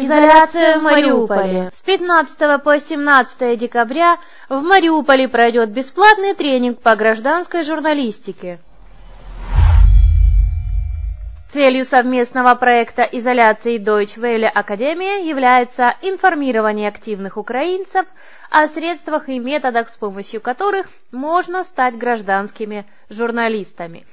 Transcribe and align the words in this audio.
Изоляция 0.00 0.78
в 0.78 0.82
Мариуполе. 0.82 1.70
С 1.72 1.82
15 1.82 2.62
по 2.62 2.78
17 2.78 3.58
декабря 3.58 4.18
в 4.48 4.62
Мариуполе 4.62 5.28
пройдет 5.28 5.70
бесплатный 5.70 6.34
тренинг 6.34 6.80
по 6.80 6.94
гражданской 6.94 7.64
журналистике. 7.64 8.60
Целью 11.50 11.84
совместного 11.84 12.54
проекта 12.54 13.02
изоляции 13.02 13.78
Deutsche 13.78 14.20
Welle 14.20 14.46
Академия 14.46 15.28
является 15.28 15.96
информирование 16.02 16.88
активных 16.88 17.36
украинцев 17.36 18.06
о 18.50 18.68
средствах 18.68 19.28
и 19.28 19.40
методах, 19.40 19.88
с 19.88 19.96
помощью 19.96 20.40
которых 20.40 20.86
можно 21.10 21.64
стать 21.64 21.98
гражданскими 21.98 22.86
журналистами. 23.10 24.06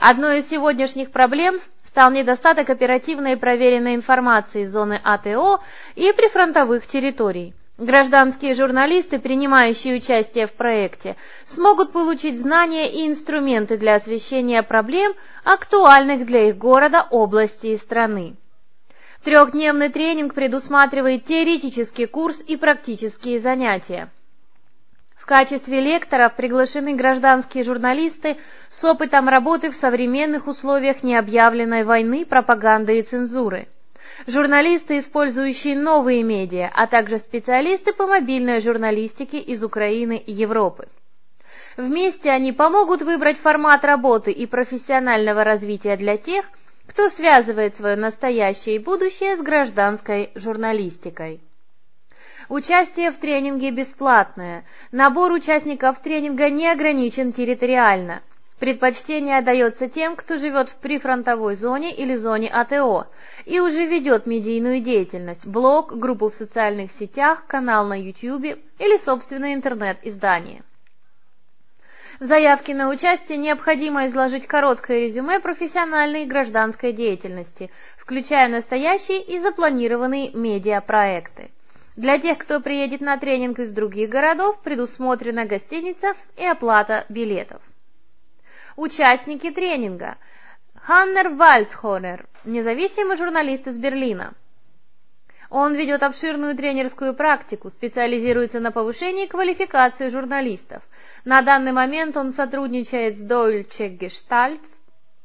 Одной 0.00 0.38
из 0.38 0.48
сегодняшних 0.48 1.10
проблем 1.10 1.60
стал 1.90 2.12
недостаток 2.12 2.70
оперативной 2.70 3.32
и 3.32 3.36
проверенной 3.36 3.96
информации 3.96 4.62
из 4.62 4.70
зоны 4.70 5.00
АТО 5.02 5.58
и 5.96 6.12
прифронтовых 6.12 6.86
территорий. 6.86 7.52
Гражданские 7.78 8.54
журналисты, 8.54 9.18
принимающие 9.18 9.96
участие 9.96 10.46
в 10.46 10.52
проекте, 10.52 11.16
смогут 11.44 11.90
получить 11.90 12.40
знания 12.40 12.88
и 12.92 13.08
инструменты 13.08 13.76
для 13.76 13.96
освещения 13.96 14.62
проблем, 14.62 15.14
актуальных 15.42 16.26
для 16.26 16.50
их 16.50 16.58
города, 16.58 17.08
области 17.10 17.66
и 17.66 17.76
страны. 17.76 18.36
Трехдневный 19.24 19.88
тренинг 19.88 20.32
предусматривает 20.32 21.24
теоретический 21.24 22.06
курс 22.06 22.40
и 22.46 22.56
практические 22.56 23.40
занятия. 23.40 24.12
Качестве 25.30 25.80
лекторов 25.80 26.34
приглашены 26.34 26.96
гражданские 26.96 27.62
журналисты 27.62 28.36
с 28.68 28.82
опытом 28.82 29.28
работы 29.28 29.70
в 29.70 29.76
современных 29.76 30.48
условиях 30.48 31.04
необъявленной 31.04 31.84
войны, 31.84 32.26
пропаганды 32.26 32.98
и 32.98 33.02
цензуры. 33.02 33.68
Журналисты, 34.26 34.98
использующие 34.98 35.78
новые 35.78 36.24
медиа, 36.24 36.68
а 36.74 36.88
также 36.88 37.18
специалисты 37.18 37.92
по 37.92 38.08
мобильной 38.08 38.60
журналистике 38.60 39.38
из 39.38 39.62
Украины 39.62 40.16
и 40.16 40.32
Европы. 40.32 40.88
Вместе 41.76 42.30
они 42.30 42.50
помогут 42.52 43.02
выбрать 43.02 43.38
формат 43.38 43.84
работы 43.84 44.32
и 44.32 44.46
профессионального 44.46 45.44
развития 45.44 45.96
для 45.96 46.16
тех, 46.16 46.44
кто 46.88 47.08
связывает 47.08 47.76
свое 47.76 47.94
настоящее 47.94 48.74
и 48.74 48.78
будущее 48.80 49.36
с 49.36 49.40
гражданской 49.40 50.32
журналистикой. 50.34 51.40
Участие 52.50 53.12
в 53.12 53.18
тренинге 53.18 53.70
бесплатное. 53.70 54.64
Набор 54.90 55.30
участников 55.30 56.02
тренинга 56.02 56.50
не 56.50 56.66
ограничен 56.66 57.32
территориально. 57.32 58.22
Предпочтение 58.58 59.38
отдается 59.38 59.88
тем, 59.88 60.16
кто 60.16 60.36
живет 60.36 60.68
в 60.68 60.74
прифронтовой 60.78 61.54
зоне 61.54 61.94
или 61.94 62.16
зоне 62.16 62.48
АТО 62.48 63.06
и 63.46 63.60
уже 63.60 63.86
ведет 63.86 64.26
медийную 64.26 64.80
деятельность, 64.80 65.46
блог, 65.46 65.96
группу 65.96 66.28
в 66.28 66.34
социальных 66.34 66.90
сетях, 66.90 67.46
канал 67.46 67.86
на 67.86 67.94
YouTube 67.94 68.58
или 68.80 68.98
собственное 68.98 69.54
интернет-издание. 69.54 70.64
В 72.18 72.24
заявке 72.24 72.74
на 72.74 72.88
участие 72.88 73.38
необходимо 73.38 74.08
изложить 74.08 74.48
короткое 74.48 75.02
резюме 75.02 75.38
профессиональной 75.38 76.24
и 76.24 76.26
гражданской 76.26 76.92
деятельности, 76.92 77.70
включая 77.96 78.48
настоящие 78.48 79.22
и 79.22 79.38
запланированные 79.38 80.32
медиапроекты. 80.32 81.50
Для 81.96 82.18
тех, 82.18 82.38
кто 82.38 82.60
приедет 82.60 83.00
на 83.00 83.16
тренинг 83.16 83.58
из 83.58 83.72
других 83.72 84.08
городов, 84.08 84.60
предусмотрена 84.60 85.44
гостиница 85.44 86.14
и 86.36 86.44
оплата 86.44 87.04
билетов. 87.08 87.60
Участники 88.76 89.50
тренинга. 89.50 90.16
Ханнер 90.76 91.30
Вальцхонер, 91.30 92.26
независимый 92.44 93.16
журналист 93.16 93.66
из 93.66 93.76
Берлина. 93.76 94.34
Он 95.50 95.74
ведет 95.74 96.04
обширную 96.04 96.56
тренерскую 96.56 97.12
практику, 97.12 97.70
специализируется 97.70 98.60
на 98.60 98.70
повышении 98.70 99.26
квалификации 99.26 100.08
журналистов. 100.08 100.84
На 101.24 101.42
данный 101.42 101.72
момент 101.72 102.16
он 102.16 102.32
сотрудничает 102.32 103.18
с 103.18 103.20
Deutsche 103.20 103.98
Gestalt, 103.98 104.60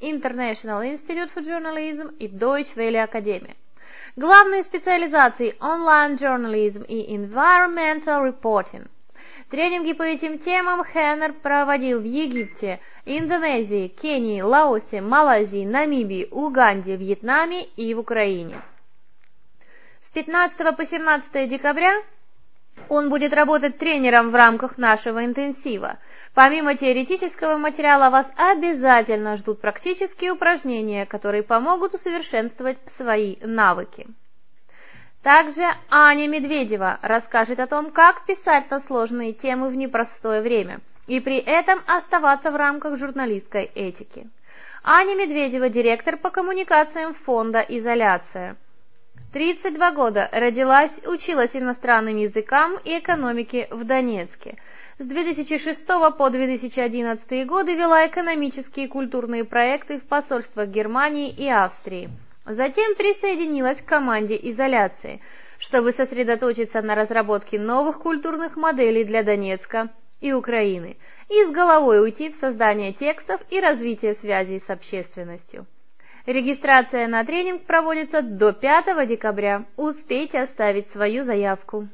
International 0.00 0.82
Institute 0.84 1.30
for 1.34 1.42
Journalism 1.42 2.16
и 2.18 2.28
Deutsche 2.28 2.76
Welle 2.76 3.02
Академия. 3.02 3.56
Главные 4.16 4.62
специализации– 4.64 5.56
онлайн-журнализм 5.60 6.82
и 6.82 7.14
environmental 7.16 8.24
reporting. 8.26 8.88
Тренинги 9.50 9.92
по 9.92 10.02
этим 10.02 10.38
темам 10.38 10.84
Хеннер 10.84 11.34
проводил 11.34 12.00
в 12.00 12.04
Египте, 12.04 12.80
Индонезии, 13.04 13.88
Кении, 13.88 14.40
Лаосе, 14.40 15.00
Малайзии, 15.00 15.66
Намибии, 15.66 16.28
Уганде, 16.30 16.96
Вьетнаме 16.96 17.64
и 17.76 17.92
в 17.94 17.98
Украине. 17.98 18.62
С 20.00 20.10
15 20.10 20.76
по 20.76 20.84
17 20.84 21.48
декабря 21.48 21.92
он 22.88 23.10
будет 23.10 23.32
работать 23.32 23.78
тренером 23.78 24.30
в 24.30 24.34
рамках 24.34 24.78
нашего 24.78 25.24
интенсива. 25.24 25.98
Помимо 26.34 26.74
теоретического 26.74 27.56
материала 27.56 28.10
вас 28.10 28.30
обязательно 28.36 29.36
ждут 29.36 29.60
практические 29.60 30.32
упражнения, 30.32 31.06
которые 31.06 31.42
помогут 31.42 31.94
усовершенствовать 31.94 32.78
свои 32.86 33.36
навыки. 33.40 34.06
Также 35.22 35.62
Аня 35.88 36.26
Медведева 36.28 36.98
расскажет 37.00 37.60
о 37.60 37.66
том, 37.66 37.90
как 37.90 38.26
писать 38.26 38.70
на 38.70 38.80
сложные 38.80 39.32
темы 39.32 39.68
в 39.68 39.76
непростое 39.76 40.42
время 40.42 40.80
и 41.06 41.20
при 41.20 41.36
этом 41.38 41.78
оставаться 41.86 42.50
в 42.50 42.56
рамках 42.56 42.98
журналистской 42.98 43.64
этики. 43.64 44.28
Аня 44.82 45.14
Медведева, 45.14 45.68
директор 45.68 46.16
по 46.16 46.30
коммуникациям 46.30 47.14
фонда 47.14 47.60
«Изоляция». 47.60 48.56
32 49.32 49.92
года, 49.92 50.28
родилась, 50.30 51.00
училась 51.06 51.56
иностранным 51.56 52.16
языкам 52.16 52.76
и 52.84 52.98
экономике 52.98 53.66
в 53.70 53.84
Донецке. 53.84 54.58
С 54.98 55.06
2006 55.06 55.86
по 56.18 56.28
2011 56.28 57.46
годы 57.46 57.74
вела 57.74 58.06
экономические 58.06 58.84
и 58.86 58.88
культурные 58.88 59.44
проекты 59.44 59.98
в 59.98 60.04
посольствах 60.04 60.68
Германии 60.68 61.30
и 61.30 61.48
Австрии. 61.48 62.10
Затем 62.44 62.94
присоединилась 62.94 63.80
к 63.80 63.86
команде 63.86 64.38
изоляции, 64.50 65.22
чтобы 65.58 65.92
сосредоточиться 65.92 66.82
на 66.82 66.94
разработке 66.94 67.58
новых 67.58 68.00
культурных 68.00 68.56
моделей 68.56 69.04
для 69.04 69.22
Донецка 69.22 69.88
и 70.20 70.34
Украины 70.34 70.98
и 71.30 71.44
с 71.44 71.50
головой 71.50 72.02
уйти 72.02 72.28
в 72.28 72.34
создание 72.34 72.92
текстов 72.92 73.40
и 73.48 73.60
развитие 73.60 74.12
связей 74.12 74.60
с 74.60 74.68
общественностью. 74.68 75.66
Регистрация 76.26 77.08
на 77.08 77.24
тренинг 77.24 77.64
проводится 77.64 78.22
до 78.22 78.52
5 78.52 79.06
декабря. 79.08 79.64
Успейте 79.76 80.40
оставить 80.42 80.90
свою 80.90 81.24
заявку. 81.24 81.88